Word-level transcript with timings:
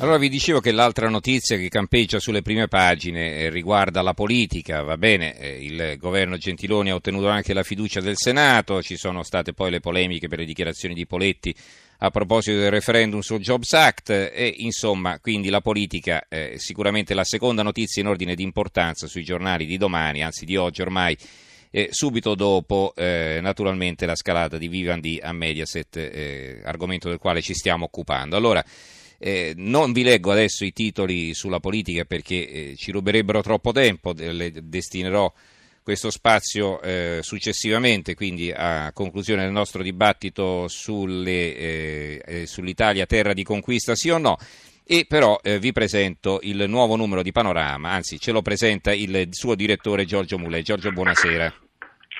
Allora 0.00 0.16
vi 0.16 0.30
dicevo 0.30 0.60
che 0.60 0.72
l'altra 0.72 1.10
notizia 1.10 1.58
che 1.58 1.68
campeggia 1.68 2.18
sulle 2.18 2.40
prime 2.40 2.68
pagine 2.68 3.34
eh, 3.34 3.50
riguarda 3.50 4.00
la 4.00 4.14
politica, 4.14 4.80
va 4.80 4.96
bene, 4.96 5.38
eh, 5.38 5.62
il 5.62 5.96
governo 5.98 6.38
Gentiloni 6.38 6.88
ha 6.88 6.94
ottenuto 6.94 7.28
anche 7.28 7.52
la 7.52 7.62
fiducia 7.62 8.00
del 8.00 8.16
Senato, 8.16 8.80
ci 8.80 8.96
sono 8.96 9.22
state 9.22 9.52
poi 9.52 9.70
le 9.70 9.80
polemiche 9.80 10.26
per 10.26 10.38
le 10.38 10.46
dichiarazioni 10.46 10.94
di 10.94 11.06
Poletti 11.06 11.54
a 11.98 12.08
proposito 12.08 12.56
del 12.56 12.70
referendum 12.70 13.20
sul 13.20 13.40
Jobs 13.40 13.74
Act 13.74 14.08
e 14.08 14.54
insomma 14.60 15.18
quindi 15.20 15.50
la 15.50 15.60
politica 15.60 16.24
è 16.26 16.54
sicuramente 16.56 17.12
la 17.12 17.24
seconda 17.24 17.62
notizia 17.62 18.00
in 18.00 18.08
ordine 18.08 18.34
di 18.34 18.42
importanza 18.42 19.06
sui 19.06 19.22
giornali 19.22 19.66
di 19.66 19.76
domani, 19.76 20.22
anzi 20.22 20.46
di 20.46 20.56
oggi 20.56 20.80
ormai. 20.80 21.14
Eh, 21.72 21.88
subito 21.92 22.34
dopo 22.34 22.94
eh, 22.96 23.38
naturalmente 23.42 24.06
la 24.06 24.16
scalata 24.16 24.56
di 24.56 24.66
Vivendi 24.66 25.20
a 25.22 25.32
Mediaset, 25.32 25.96
eh, 25.98 26.60
argomento 26.64 27.10
del 27.10 27.18
quale 27.18 27.42
ci 27.42 27.52
stiamo 27.52 27.84
occupando. 27.84 28.34
Allora, 28.34 28.64
eh, 29.22 29.52
non 29.56 29.92
vi 29.92 30.02
leggo 30.02 30.32
adesso 30.32 30.64
i 30.64 30.72
titoli 30.72 31.34
sulla 31.34 31.60
politica 31.60 32.04
perché 32.04 32.48
eh, 32.48 32.74
ci 32.76 32.90
ruberebbero 32.90 33.42
troppo 33.42 33.70
tempo, 33.70 34.14
le 34.16 34.50
destinerò 34.62 35.30
questo 35.82 36.10
spazio 36.10 36.80
eh, 36.80 37.18
successivamente, 37.20 38.14
quindi 38.14 38.50
a 38.50 38.92
conclusione 38.92 39.42
del 39.42 39.52
nostro 39.52 39.82
dibattito 39.82 40.68
sulle, 40.68 41.56
eh, 41.56 42.22
eh, 42.24 42.46
sull'Italia 42.46 43.06
terra 43.06 43.34
di 43.34 43.42
conquista 43.42 43.94
sì 43.94 44.08
o 44.08 44.18
no. 44.18 44.38
E 44.84 45.04
però 45.06 45.38
eh, 45.42 45.58
vi 45.58 45.72
presento 45.72 46.40
il 46.42 46.64
nuovo 46.66 46.96
numero 46.96 47.22
di 47.22 47.30
Panorama, 47.30 47.90
anzi 47.90 48.18
ce 48.18 48.32
lo 48.32 48.42
presenta 48.42 48.92
il 48.92 49.28
suo 49.30 49.54
direttore 49.54 50.04
Giorgio 50.04 50.38
Mulè. 50.38 50.62
Giorgio, 50.62 50.90
buonasera. 50.90 51.69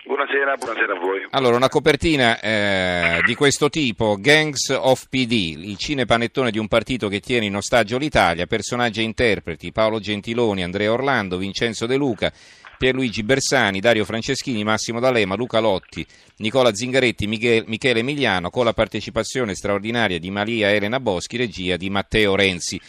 Buonasera, 0.03 0.57
buonasera 0.57 0.95
a 0.95 0.99
voi. 0.99 1.27
Allora, 1.31 1.57
una 1.57 1.69
copertina 1.69 2.41
eh, 2.41 3.21
di 3.25 3.35
questo 3.35 3.69
tipo, 3.69 4.17
Gangs 4.19 4.71
of 4.71 5.09
PD, 5.09 5.57
il 5.59 5.77
cinepanettone 5.77 6.51
di 6.51 6.59
un 6.59 6.69
partito 6.69 7.09
che 7.09 7.21
tiene 7.21 7.47
in 7.47 7.55
ostaggio 7.55 7.99
l'Italia, 7.99 8.47
personaggi 8.47 9.01
e 9.01 9.05
interpreti, 9.05 9.73
Paolo 9.73 10.01
Gentiloni, 10.01 10.63
Andrea 10.63 10.91
Orlando, 10.91 11.37
Vincenzo 11.37 11.85
De 11.85 11.97
Luca, 11.97 12.33
Pierluigi 12.79 13.23
Bersani, 13.23 13.79
Dario 13.79 14.07
Franceschini, 14.07 14.65
Massimo 14.65 15.01
D'Alema, 15.01 15.35
Luca 15.35 15.61
Lotti, 15.61 16.05
Nicola 16.39 16.75
Zingaretti, 16.75 17.27
Michele 17.27 17.99
Emiliano, 17.99 18.49
con 18.49 18.65
la 18.65 18.73
partecipazione 18.73 19.55
straordinaria 19.55 20.19
di 20.19 20.31
Maria 20.31 20.71
Elena 20.71 20.99
Boschi, 20.99 21.37
regia 21.37 21.77
di 21.77 21.91
Matteo 21.91 22.35
Renzi. 22.35 22.81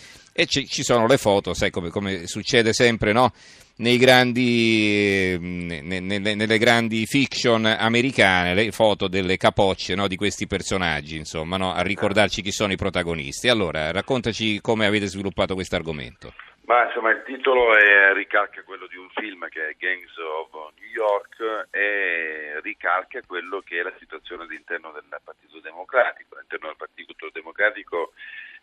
E 0.41 0.47
ci, 0.47 0.65
ci 0.65 0.81
sono 0.81 1.05
le 1.05 1.17
foto, 1.17 1.53
sai 1.53 1.69
come, 1.69 1.91
come 1.91 2.25
succede 2.25 2.73
sempre, 2.73 3.11
no? 3.11 3.31
grandi, 3.77 5.37
nelle, 5.39 6.17
nelle, 6.33 6.57
grandi 6.57 7.05
fiction 7.05 7.63
americane, 7.63 8.55
le 8.55 8.71
foto 8.71 9.07
delle 9.07 9.37
capocce 9.37 9.93
no, 9.93 10.07
di 10.07 10.15
questi 10.15 10.47
personaggi, 10.47 11.15
insomma, 11.15 11.57
no, 11.57 11.73
a 11.73 11.83
ricordarci 11.83 12.41
chi 12.41 12.51
sono 12.51 12.71
i 12.71 12.75
protagonisti. 12.75 13.49
Allora, 13.49 13.91
raccontaci 13.91 14.59
come 14.61 14.87
avete 14.87 15.05
sviluppato 15.05 15.53
questo 15.53 15.75
argomento. 15.75 16.33
Ma 16.65 16.85
insomma 16.85 17.11
il 17.11 17.21
titolo 17.23 17.75
è, 17.75 18.11
ricalca 18.13 18.63
quello 18.63 18.87
di 18.87 18.95
un 18.95 19.09
film 19.13 19.47
che 19.49 19.69
è 19.69 19.75
Gangs 19.77 20.17
of 20.17 20.73
New 20.79 20.89
York 20.89 21.67
e 21.69 22.59
ricalca 22.63 23.19
quello 23.27 23.61
che 23.63 23.79
è 23.79 23.83
la 23.83 23.93
situazione 23.99 24.43
all'interno 24.43 24.91
del 24.91 25.03
Partito 25.23 25.59
Democratico. 25.59 26.33
All'interno 26.33 26.67
del 26.67 26.77
Partito 26.77 27.29
Democratico 27.31 28.13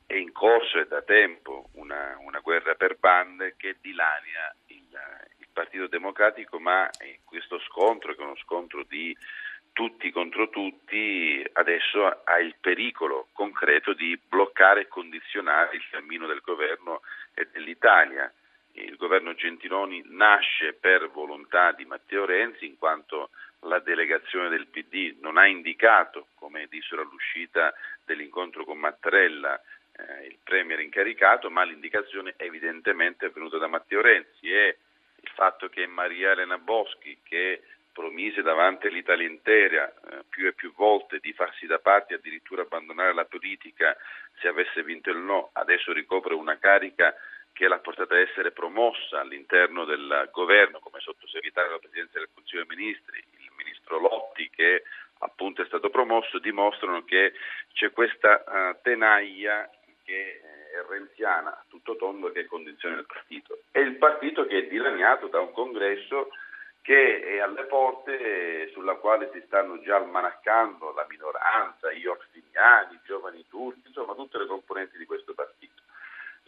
è 0.08 0.14
in 0.14 0.32
corso 0.32 0.80
e 0.80 0.86
da 0.88 1.02
tempo 1.02 1.68
una, 1.74 2.16
una 2.20 2.40
guerra 2.40 2.74
per 2.74 2.96
bande 2.98 3.54
che 3.56 3.76
dilania 3.80 4.52
Partito 5.58 5.88
Democratico, 5.88 6.60
ma 6.60 6.88
in 7.04 7.18
questo 7.24 7.58
scontro, 7.58 8.14
che 8.14 8.20
è 8.20 8.24
uno 8.24 8.36
scontro 8.36 8.84
di 8.84 9.16
tutti 9.72 10.12
contro 10.12 10.50
tutti, 10.50 11.44
adesso 11.54 12.06
ha 12.06 12.38
il 12.38 12.54
pericolo 12.60 13.26
concreto 13.32 13.92
di 13.92 14.16
bloccare 14.28 14.82
e 14.82 14.88
condizionare 14.88 15.74
il 15.74 15.82
cammino 15.90 16.28
del 16.28 16.42
governo 16.44 17.00
e 17.34 17.48
dell'Italia. 17.50 18.32
Il 18.74 18.94
governo 18.94 19.34
Gentiloni 19.34 20.00
nasce 20.06 20.74
per 20.74 21.10
volontà 21.10 21.72
di 21.72 21.84
Matteo 21.84 22.24
Renzi, 22.24 22.64
in 22.64 22.78
quanto 22.78 23.30
la 23.62 23.80
delegazione 23.80 24.48
del 24.48 24.68
PD 24.68 25.16
non 25.20 25.38
ha 25.38 25.46
indicato, 25.48 26.28
come 26.36 26.68
dissero 26.68 27.02
all'uscita 27.02 27.74
dell'incontro 28.04 28.64
con 28.64 28.78
Mattarella, 28.78 29.60
eh, 29.98 30.26
il 30.26 30.38
Premier 30.42 30.80
incaricato, 30.80 31.50
ma 31.50 31.64
l'indicazione 31.64 32.34
evidentemente 32.36 33.26
è 33.26 33.30
venuta 33.30 33.58
da 33.58 33.66
Matteo 33.66 34.00
Renzi 34.00 34.50
e 34.50 34.78
il 35.20 35.30
fatto 35.34 35.68
che 35.68 35.86
Maria 35.86 36.32
Elena 36.32 36.58
Boschi, 36.58 37.18
che 37.22 37.62
promise 37.92 38.42
davanti 38.42 38.86
all'Italia 38.86 39.26
intera 39.26 39.88
eh, 39.88 40.22
più 40.28 40.46
e 40.46 40.52
più 40.52 40.72
volte 40.74 41.18
di 41.18 41.32
farsi 41.32 41.66
da 41.66 41.80
parte 41.80 42.14
addirittura 42.14 42.62
abbandonare 42.62 43.12
la 43.12 43.24
politica 43.24 43.96
se 44.40 44.46
avesse 44.46 44.84
vinto 44.84 45.10
il 45.10 45.18
no, 45.18 45.50
adesso 45.54 45.92
ricopre 45.92 46.34
una 46.34 46.58
carica 46.58 47.12
che 47.52 47.66
l'ha 47.66 47.80
portata 47.80 48.14
a 48.14 48.20
essere 48.20 48.52
promossa 48.52 49.18
all'interno 49.18 49.84
del 49.84 50.28
governo 50.30 50.78
come 50.78 51.00
sottosegretario 51.00 51.70
alla 51.70 51.80
Presidenza 51.80 52.20
del 52.20 52.28
Consiglio 52.32 52.64
dei 52.64 52.76
Ministri, 52.76 53.18
il 53.18 53.50
ministro 53.56 53.98
Lotti 53.98 54.48
che 54.48 54.84
appunto 55.18 55.62
è 55.62 55.66
stato 55.66 55.90
promosso, 55.90 56.38
dimostrano 56.38 57.02
che 57.02 57.32
c'è 57.72 57.90
questa 57.90 58.44
uh, 58.46 58.80
tenaglia 58.80 59.68
renziana 60.88 61.64
tutto 61.68 61.96
tondo 61.96 62.32
che 62.32 62.46
condiziona 62.46 62.96
il 62.96 63.06
partito. 63.06 63.58
È 63.70 63.78
il 63.78 63.96
partito 63.96 64.46
che 64.46 64.58
è 64.58 64.66
dilaniato 64.66 65.28
da 65.28 65.40
un 65.40 65.52
congresso 65.52 66.30
che 66.82 67.20
è 67.20 67.38
alle 67.40 67.64
porte 67.64 68.70
sulla 68.72 68.94
quale 68.94 69.30
si 69.32 69.42
stanno 69.44 69.78
già 69.82 69.96
almanaccando 69.96 70.92
la 70.92 71.04
minoranza, 71.08 71.92
gli 71.92 72.06
orfiniani, 72.06 72.94
i 72.94 73.00
giovani 73.04 73.44
turchi, 73.46 73.88
insomma 73.88 74.14
tutte 74.14 74.38
le 74.38 74.46
componenti 74.46 74.96
di 74.96 75.04
questo 75.04 75.34
partito. 75.34 75.82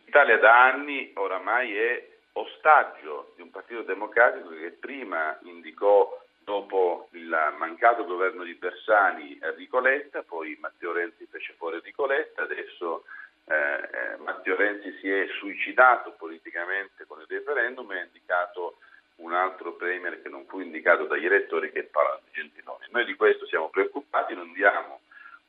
L'Italia 0.05 0.39
da 0.39 0.65
anni 0.65 1.13
oramai 1.15 1.77
è 1.77 2.09
ostaggio 2.33 3.33
di 3.37 3.43
un 3.43 3.51
partito 3.51 3.83
democratico 3.83 4.49
che 4.49 4.71
prima 4.71 5.39
indicò 5.43 6.19
dopo 6.39 7.09
il 7.13 7.55
mancato 7.59 8.05
governo 8.05 8.43
di 8.43 8.55
Bersani 8.55 9.39
Enrico 9.43 9.79
Letta, 9.79 10.23
poi 10.23 10.57
Matteo 10.59 10.93
Renzi 10.93 11.27
fece 11.27 11.53
fuori 11.59 11.77
Enrico 11.77 12.07
Letta, 12.07 12.43
adesso 12.43 13.05
eh, 13.51 13.55
eh, 13.55 14.17
Matteo 14.19 14.55
Renzi 14.55 14.97
si 15.01 15.11
è 15.11 15.27
suicidato 15.41 16.13
politicamente 16.13 17.05
con 17.07 17.19
il 17.19 17.27
referendum 17.29 17.91
e 17.91 17.99
ha 17.99 18.05
indicato 18.05 18.77
un 19.17 19.35
altro 19.35 19.73
premier 19.75 20.23
che 20.23 20.29
non 20.29 20.47
fu 20.47 20.61
indicato 20.61 21.05
dagli 21.05 21.27
elettori 21.27 21.73
che 21.73 21.81
è 21.81 21.83
Paolo 21.83 22.21
Gentiloni. 22.33 22.87
Noi 22.91 23.05
di 23.05 23.17
questo 23.17 23.47
siamo 23.47 23.69
preoccupati, 23.69 24.35
non 24.35 24.53
diamo 24.53 25.01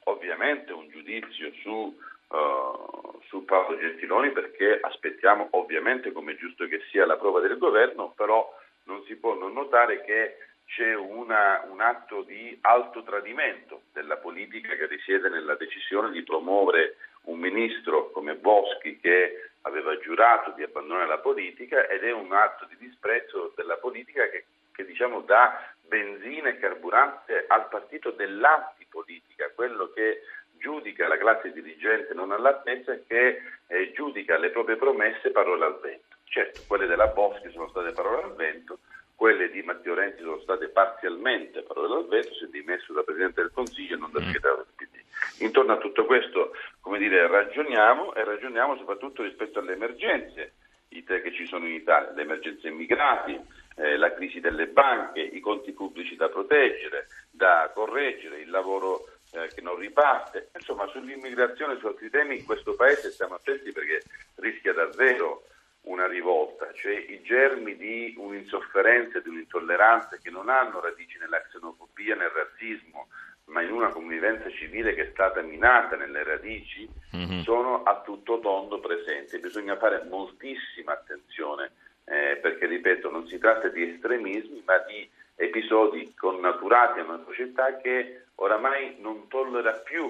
ovviamente 0.05 0.73
un 0.73 0.89
giudizio 0.89 1.51
su, 1.61 1.95
uh, 2.27 3.21
su 3.27 3.45
Paolo 3.45 3.77
Gentiloni 3.77 4.31
perché 4.31 4.79
aspettiamo 4.81 5.49
ovviamente 5.51 6.11
come 6.11 6.35
giusto 6.35 6.67
che 6.67 6.81
sia 6.89 7.05
la 7.05 7.17
prova 7.17 7.39
del 7.39 7.57
governo, 7.59 8.13
però 8.17 8.51
non 8.85 9.03
si 9.05 9.15
può 9.15 9.35
non 9.35 9.53
notare 9.53 10.01
che 10.01 10.37
c'è 10.65 10.95
una, 10.95 11.65
un 11.69 11.81
atto 11.81 12.23
di 12.23 12.57
alto 12.61 13.03
tradimento 13.03 13.83
della 13.93 14.17
politica 14.17 14.75
che 14.75 14.87
risiede 14.87 15.29
nella 15.29 15.55
decisione 15.55 16.11
di 16.11 16.23
promuovere 16.23 16.95
un 17.23 17.39
ministro 17.39 18.11
come 18.11 18.35
Boschi 18.35 18.99
che 18.99 19.51
aveva 19.61 19.97
giurato 19.99 20.51
di 20.51 20.63
abbandonare 20.63 21.07
la 21.07 21.19
politica 21.19 21.87
ed 21.87 22.03
è 22.03 22.11
un 22.11 22.33
atto 22.33 22.65
di 22.65 22.77
disprezzo 22.77 23.53
della 23.55 23.77
politica 23.77 24.27
che, 24.29 24.45
che 24.71 24.85
diciamo, 24.85 25.21
dà 25.21 25.73
benzina 25.81 26.49
e 26.49 26.57
carburante 26.57 27.45
al 27.47 27.67
partito 27.67 28.11
dell'antipolitica, 28.11 29.51
quello 29.53 29.91
che 29.91 30.21
giudica 30.57 31.07
la 31.07 31.17
classe 31.17 31.51
dirigente 31.51 32.13
non 32.13 32.31
all'altezza 32.31 32.93
e 32.93 33.03
che 33.05 33.41
eh, 33.67 33.91
giudica 33.91 34.37
le 34.37 34.51
proprie 34.51 34.77
promesse 34.77 35.31
parole 35.31 35.65
al 35.65 35.79
vento. 35.79 36.15
Certo, 36.25 36.61
quelle 36.67 36.85
della 36.85 37.07
Boschi 37.07 37.51
sono 37.51 37.67
state 37.69 37.91
parole 37.91 38.23
al 38.23 38.35
vento, 38.35 38.79
quelle 39.15 39.51
di 39.51 39.61
Matteo 39.63 39.93
Renzi 39.93 40.21
sono 40.21 40.39
state 40.39 40.69
parzialmente 40.69 41.61
parole 41.61 41.95
al 41.95 42.07
vento, 42.07 42.33
si 42.33 42.45
è 42.45 42.47
dimesso 42.47 42.93
da 42.93 43.03
Presidente 43.03 43.41
del 43.41 43.51
Consiglio 43.53 43.95
e 43.95 43.99
non 43.99 44.11
da 44.11 44.21
mm. 44.21 44.23
segretario 44.23 44.65
del 44.65 44.73
PD. 44.75 45.43
Intorno 45.43 45.73
a 45.73 45.77
tutto 45.77 46.05
questo, 46.05 46.53
come 46.91 47.07
dire, 47.07 47.25
ragioniamo 47.25 48.13
e 48.15 48.25
ragioniamo 48.25 48.75
soprattutto 48.75 49.23
rispetto 49.23 49.59
alle 49.59 49.71
emergenze 49.71 50.55
che 50.89 51.31
ci 51.31 51.47
sono 51.47 51.65
in 51.65 51.75
Italia, 51.75 52.11
le 52.11 52.23
emergenze 52.23 52.67
immigrati, 52.67 53.39
eh, 53.77 53.95
la 53.95 54.13
crisi 54.13 54.41
delle 54.41 54.67
banche, 54.67 55.21
i 55.21 55.39
conti 55.39 55.71
pubblici 55.71 56.17
da 56.17 56.27
proteggere, 56.27 57.07
da 57.31 57.71
correggere, 57.73 58.41
il 58.41 58.49
lavoro 58.49 59.05
eh, 59.31 59.47
che 59.55 59.61
non 59.61 59.77
riparte. 59.77 60.49
Insomma, 60.53 60.85
sull'immigrazione 60.87 61.75
e 61.75 61.77
su 61.77 61.87
altri 61.87 62.09
temi 62.09 62.39
in 62.39 62.45
questo 62.45 62.75
Paese 62.75 63.11
stiamo 63.11 63.35
attenti 63.35 63.71
perché 63.71 64.03
rischia 64.35 64.73
davvero 64.73 65.43
una 65.83 66.07
rivolta, 66.07 66.73
cioè 66.73 66.91
i 66.91 67.21
germi 67.21 67.77
di 67.77 68.13
un'insofferenza 68.17 69.21
di 69.21 69.29
un'intolleranza 69.29 70.17
che 70.21 70.29
non 70.29 70.49
hanno 70.49 70.81
radici 70.81 71.17
nella 71.17 71.41
xenofobia, 71.41 72.15
nel 72.15 72.29
razzismo, 72.29 73.07
ma 73.51 73.61
in 73.61 73.71
una 73.71 73.89
convivenza 73.89 74.49
civile 74.49 74.93
che 74.93 75.07
è 75.07 75.09
stata 75.11 75.41
minata 75.41 75.95
nelle 75.95 76.23
radici, 76.23 76.87
mm-hmm. 77.15 77.41
sono 77.41 77.83
a 77.83 78.01
tutto 78.01 78.39
tondo 78.39 78.79
presenti. 78.79 79.39
Bisogna 79.39 79.77
fare 79.77 80.05
moltissima 80.09 80.93
attenzione 80.93 81.71
eh, 82.05 82.37
perché, 82.41 82.65
ripeto, 82.65 83.09
non 83.11 83.27
si 83.27 83.37
tratta 83.37 83.67
di 83.67 83.83
estremismi, 83.83 84.63
ma 84.65 84.77
di 84.87 85.07
episodi 85.35 86.13
connaturati 86.15 86.99
a 86.99 87.03
una 87.03 87.21
società 87.25 87.77
che 87.77 88.25
oramai 88.35 88.97
non 88.99 89.27
tollera 89.27 89.73
più 89.73 90.07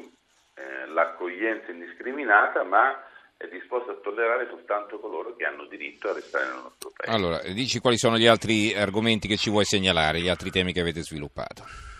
eh, 0.54 0.88
l'accoglienza 0.88 1.72
indiscriminata, 1.72 2.64
ma 2.64 3.04
è 3.38 3.48
disposta 3.48 3.92
a 3.92 3.96
tollerare 3.96 4.48
soltanto 4.50 5.00
coloro 5.00 5.36
che 5.36 5.46
hanno 5.46 5.66
diritto 5.66 6.10
a 6.10 6.14
restare 6.14 6.46
nel 6.46 6.62
nostro 6.62 6.92
paese. 6.96 7.16
Allora, 7.16 7.40
dici 7.54 7.80
quali 7.80 7.98
sono 7.98 8.18
gli 8.18 8.28
altri 8.28 8.72
argomenti 8.76 9.28
che 9.28 9.38
ci 9.38 9.50
vuoi 9.50 9.66
segnalare, 9.66 10.20
gli 10.22 10.30
altri 10.30 10.52
temi 10.52 10.74
che 10.74 10.82
avete 10.82 11.02
sviluppato? 11.02 11.91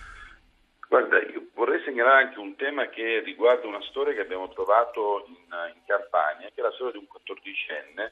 Segnalare 2.02 2.26
anche 2.26 2.40
un 2.40 2.56
tema 2.56 2.88
che 2.88 3.20
riguarda 3.20 3.68
una 3.68 3.82
storia 3.84 4.12
che 4.16 4.22
abbiamo 4.22 4.50
trovato 4.50 5.24
in, 5.28 5.36
in 5.36 5.82
Campania, 5.86 6.48
che 6.48 6.60
è 6.60 6.64
la 6.64 6.72
storia 6.72 6.94
di 6.94 6.98
un 6.98 7.06
14enne 7.06 8.12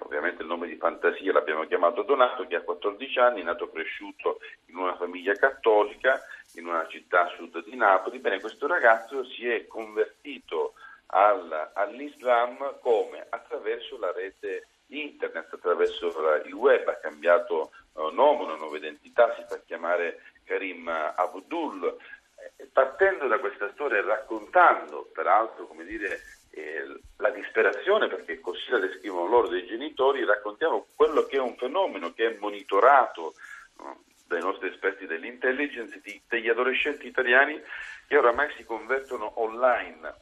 ovviamente 0.00 0.42
il 0.42 0.48
nome 0.48 0.66
di 0.66 0.76
fantasia 0.76 1.32
l'abbiamo 1.32 1.64
chiamato 1.66 2.02
Donato, 2.02 2.46
che 2.46 2.56
ha 2.56 2.62
14 2.62 3.18
anni, 3.18 3.42
nato 3.42 3.70
cresciuto 3.70 4.40
in 4.66 4.76
una 4.76 4.96
famiglia 4.96 5.34
cattolica 5.34 6.22
in 6.54 6.66
una 6.66 6.86
città 6.88 7.26
a 7.26 7.34
sud 7.36 7.62
di 7.64 7.76
Napoli. 7.76 8.18
Bene, 8.18 8.40
questo 8.40 8.66
ragazzo 8.66 9.24
si 9.24 9.46
è 9.46 9.66
convertito 9.66 10.72
al, 11.08 11.72
all'Islam 11.74 12.78
come? 12.80 13.26
Attraverso 13.28 13.98
la 13.98 14.12
rete 14.12 14.66
internet, 14.88 15.52
attraverso 15.52 16.08
il 16.44 16.54
web, 16.54 16.88
ha 16.88 16.96
cambiato 16.96 17.70
uh, 17.92 18.08
nome, 18.12 18.44
una 18.44 18.56
nuova 18.56 18.76
identità, 18.76 19.34
si 19.34 19.44
fa 19.46 19.60
chiamare 19.64 20.20
Karim 20.44 20.88
Abdul. 20.88 21.96
Eh, 22.56 22.68
partendo 22.72 23.26
da 23.26 23.38
questa 23.38 23.70
storia 23.72 23.98
e 23.98 24.02
raccontando, 24.02 25.10
peraltro, 25.12 25.66
come 25.66 25.84
dire, 25.84 26.20
eh, 26.50 27.00
la 27.18 27.30
disperazione, 27.30 28.08
perché 28.08 28.40
così 28.40 28.70
la 28.70 28.78
descrivono 28.78 29.28
loro 29.28 29.48
dei 29.48 29.66
genitori, 29.66 30.24
raccontiamo 30.24 30.86
quello 30.94 31.26
che 31.26 31.36
è 31.36 31.40
un 31.40 31.56
fenomeno 31.56 32.12
che 32.12 32.26
è 32.26 32.38
monitorato 32.38 33.34
no, 33.78 34.04
dai 34.26 34.40
nostri 34.40 34.68
esperti 34.68 35.06
dell'intelligence 35.06 36.00
di, 36.02 36.20
degli 36.28 36.48
adolescenti 36.48 37.06
italiani 37.06 37.60
che 38.06 38.16
oramai 38.16 38.52
si 38.56 38.64
convertono 38.64 39.40
online 39.40 40.14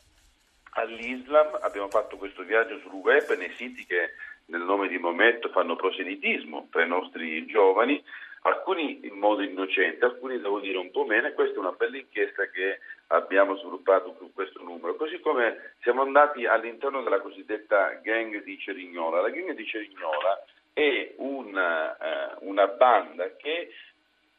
all'Islam. 0.71 1.59
Abbiamo 1.61 1.89
fatto 1.89 2.17
questo 2.17 2.43
viaggio 2.43 2.79
sul 2.81 2.93
web 2.93 3.37
nei 3.37 3.53
siti 3.57 3.85
che 3.87 4.15
nel 4.47 4.63
nome 4.63 4.89
di 4.89 4.99
Maometto 4.99 5.49
fanno 5.49 5.77
proselitismo 5.77 6.69
tra 6.71 6.85
i 6.85 6.89
nostri 6.89 7.47
giovani 7.47 8.03
alcuni 8.47 9.01
in 9.07 9.15
modo 9.19 9.43
innocente, 9.43 10.05
alcuni 10.05 10.41
devo 10.41 10.61
dire 10.61 10.77
un 10.79 10.91
po' 10.91 11.05
meno 11.05 11.29
e 11.29 11.33
questa 11.33 11.57
è 11.57 11.59
una 11.59 11.73
bella 11.73 11.97
inchiesta 11.97 12.45
che 12.47 12.81
abbiamo 13.09 13.57
sviluppato 13.57 14.15
su 14.19 14.33
questo 14.33 14.63
numero, 14.63 14.97
così 14.97 15.19
come 15.21 15.75
siamo 15.81 16.03
andati 16.03 16.45
all'interno 16.45 17.03
della 17.03 17.21
cosiddetta 17.21 18.01
gang 18.03 18.43
di 18.43 18.59
Cerignola. 18.59 19.23
La 19.23 19.31
gang 19.31 19.53
di 19.53 19.67
Cerignola 19.67 20.45
è 20.73 21.15
una, 21.17 22.37
uh, 22.39 22.49
una 22.49 22.67
banda 22.67 23.35
che 23.37 23.71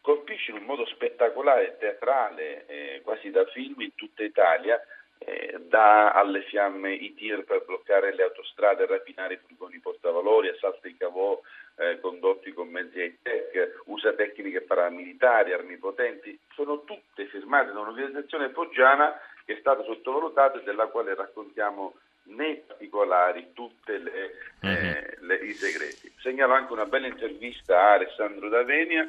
colpisce 0.02 0.52
in 0.52 0.58
un 0.58 0.66
modo 0.66 0.86
spettacolare, 0.86 1.78
teatrale, 1.80 2.66
eh, 2.68 3.02
quasi 3.04 3.32
da 3.32 3.44
film 3.46 3.82
in 3.82 3.96
tutta 3.96 4.22
Italia, 4.22 4.80
eh, 5.20 5.58
dà 5.68 6.12
alle 6.12 6.42
fiamme 6.44 6.94
i 6.94 7.14
tir 7.14 7.44
per 7.44 7.64
bloccare 7.66 8.14
le 8.14 8.24
autostrade, 8.24 8.86
rapinare 8.86 9.36
i 9.36 9.40
furgoni 9.46 9.80
portavalori, 9.80 10.50
assalta 10.50 10.88
i 10.88 10.98
cavò 10.98 11.40
eh, 11.78 12.00
condotti 12.00 12.54
con 12.54 12.68
mezzi 12.70 13.00
high-tech, 13.00 13.82
usa 13.86 14.14
tecniche 14.14 14.62
paramilitari, 14.62 15.54
armi 15.54 15.78
potenti, 15.78 16.38
sono 16.54 16.84
tutte 16.84 17.26
firmate 17.28 17.72
da 17.72 17.80
un'organizzazione 17.80 18.50
foggiana 18.50 19.20
che 19.46 19.54
è 19.54 19.60
stata 19.60 19.84
sottovalutata 19.84 20.60
e 20.60 20.64
della 20.64 20.88
quale 20.88 21.14
raccontiamo 21.16 21.96
nei 22.28 22.56
particolari 22.56 23.52
tutti 23.54 23.92
eh, 23.92 24.32
mm-hmm. 24.66 25.44
i 25.44 25.54
segreti. 25.54 26.12
Segnalo 26.18 26.54
anche 26.54 26.74
una 26.74 26.86
bella 26.86 27.08
intervista 27.08 27.80
a 27.80 27.94
Alessandro 27.94 28.50
D'Avenia 28.50 29.08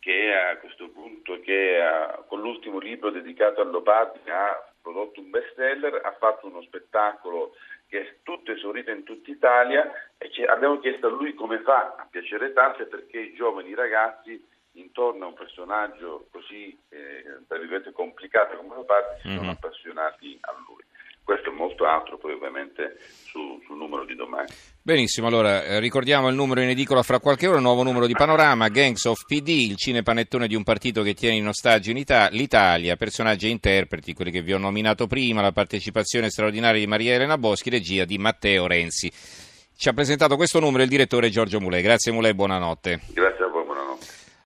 che 0.00 0.32
a 0.34 0.56
questo 0.58 0.88
punto, 0.90 1.40
che 1.40 1.80
ha, 1.80 2.22
con 2.26 2.40
l'ultimo 2.40 2.78
libro 2.78 3.10
dedicato 3.10 3.60
all'Opati 3.60 4.30
ha 4.30 4.72
prodotto 4.86 5.18
un 5.18 5.30
best 5.30 5.52
seller, 5.56 6.00
ha 6.04 6.12
fatto 6.12 6.46
uno 6.46 6.62
spettacolo 6.62 7.56
che 7.88 8.00
è 8.00 8.16
tutto 8.22 8.52
esaurito 8.52 8.92
in 8.92 9.02
tutta 9.02 9.30
Italia 9.32 9.90
e 10.16 10.30
abbiamo 10.46 10.78
chiesto 10.78 11.08
a 11.08 11.10
lui 11.10 11.34
come 11.34 11.60
fa 11.62 11.96
a 11.98 12.06
piacere 12.08 12.52
tanto 12.52 12.82
e 12.82 12.86
perché 12.86 13.18
i 13.18 13.34
giovani 13.34 13.74
ragazzi 13.74 14.40
intorno 14.72 15.24
a 15.24 15.28
un 15.28 15.34
personaggio 15.34 16.28
così 16.30 16.78
eh, 16.90 17.24
complicato 17.92 18.56
come 18.56 18.74
Leopardi 18.74 19.20
si 19.20 19.28
mm-hmm. 19.28 19.36
sono 19.36 19.50
mhm. 19.50 19.56
appassionati 19.56 20.38
a 20.42 20.54
lui. 20.66 20.84
Questo 21.26 21.50
è 21.50 21.52
molto 21.52 21.86
altro 21.86 22.18
poi 22.18 22.34
ovviamente 22.34 22.98
su, 23.24 23.60
sul 23.66 23.76
numero 23.76 24.04
di 24.04 24.14
domani. 24.14 24.46
Benissimo, 24.80 25.26
allora 25.26 25.64
eh, 25.64 25.80
ricordiamo 25.80 26.28
il 26.28 26.36
numero 26.36 26.60
in 26.60 26.68
edicola 26.68 27.02
fra 27.02 27.18
qualche 27.18 27.48
ora, 27.48 27.56
il 27.56 27.62
nuovo 27.62 27.82
numero 27.82 28.06
di 28.06 28.12
Panorama, 28.12 28.68
Gangs 28.68 29.06
of 29.06 29.24
PD, 29.26 29.48
il 29.48 29.76
cinepanettone 29.76 30.46
di 30.46 30.54
un 30.54 30.62
partito 30.62 31.02
che 31.02 31.14
tiene 31.14 31.34
in 31.34 31.48
ostaggio 31.48 31.90
in 31.90 31.96
Ita- 31.96 32.28
l'Italia, 32.28 32.94
personaggi 32.94 33.48
e 33.48 33.50
interpreti, 33.50 34.14
quelli 34.14 34.30
che 34.30 34.40
vi 34.40 34.52
ho 34.52 34.58
nominato 34.58 35.08
prima, 35.08 35.42
la 35.42 35.50
partecipazione 35.50 36.30
straordinaria 36.30 36.78
di 36.78 36.86
Maria 36.86 37.14
Elena 37.14 37.36
Boschi, 37.36 37.70
regia 37.70 38.04
di 38.04 38.18
Matteo 38.18 38.68
Renzi. 38.68 39.10
Ci 39.76 39.88
ha 39.88 39.92
presentato 39.92 40.36
questo 40.36 40.60
numero 40.60 40.84
il 40.84 40.88
direttore 40.88 41.28
Giorgio 41.28 41.58
Mulè. 41.58 41.82
Grazie 41.82 42.12
Mulè, 42.12 42.34
buonanotte. 42.34 43.00
Grazie. 43.12 43.35